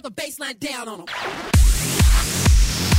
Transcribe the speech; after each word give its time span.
cut 0.00 0.14
the 0.14 0.22
baseline 0.22 0.58
down 0.58 0.88
on 0.88 0.98
them. 0.98 2.89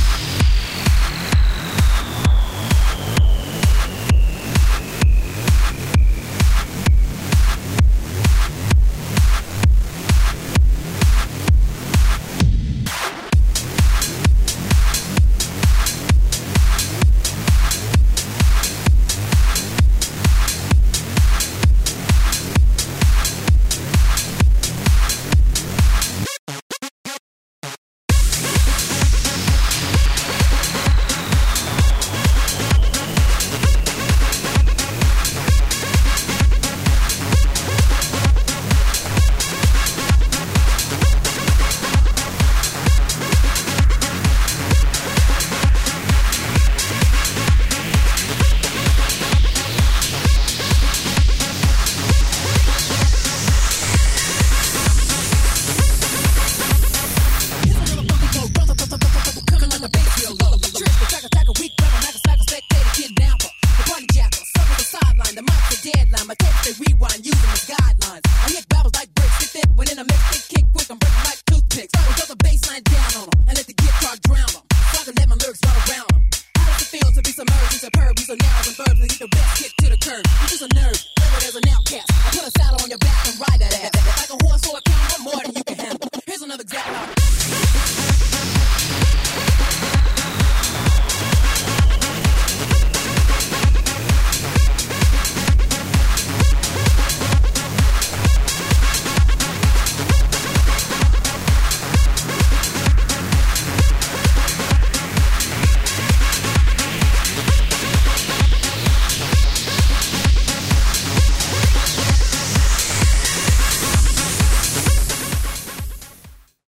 They 66.62 66.74
rewind 66.78 67.26
using 67.26 67.50
the 67.50 67.74
guidelines. 67.74 68.22
I 68.22 68.46
hit 68.54 68.68
babbles 68.68 68.94
like 68.94 69.12
bricks, 69.14 69.38
get 69.42 69.50
thick. 69.50 69.68
When 69.74 69.90
in 69.90 69.98
a 69.98 70.04
mix, 70.04 70.22
they 70.30 70.42
kick 70.54 70.66
quick. 70.70 70.88
I'm 70.90 70.98
breaking 70.98 71.26
like 71.26 71.40
toothpicks. 71.50 71.92
i'll 71.98 72.14
throw 72.14 72.34
the 72.34 72.40
baseline 72.42 72.84
down 72.86 73.26
on 73.26 73.28
and 73.50 73.54
let 73.58 73.66
the 73.66 73.74
guitar 73.74 74.14
drown 74.26 74.50
them. 74.54 74.64
So 74.90 74.94
I 74.98 75.04
can 75.04 75.14
let 75.18 75.28
my 75.28 75.36
lyrics 75.42 75.60
run 75.66 75.74
around 75.74 76.08
them. 76.14 76.22
How 76.62 76.78
the 76.78 76.86
feel 76.86 77.08
to 77.10 77.22
be 77.22 77.32
submerged 77.34 77.72
in 77.74 77.80
superb? 77.82 78.18
Use 78.18 78.30
a 78.30 78.36
narrows 78.38 78.66
and 78.70 78.76
verbs 78.78 79.00
and 79.02 79.10
get 79.10 79.20
the 79.20 79.30
best 79.34 79.50
kick 79.58 79.72
to 79.82 79.86
the 79.90 79.98
curb. 79.98 80.22
You 80.22 80.46
just 80.46 80.62
a 80.62 80.70
nerd, 80.70 80.98
labeled 81.18 81.44
as 81.50 81.56
an 81.58 81.66
outcast. 81.66 82.08
I 82.10 82.28
put 82.30 82.44
a 82.46 82.52
saddle 82.54 82.78
on 82.82 82.88
your 82.90 83.02
back 83.02 83.18
and 83.26 83.34
ride 83.42 83.60
that 83.60 83.74
ass. 83.82 83.91